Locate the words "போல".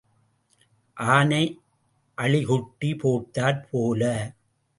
3.69-4.33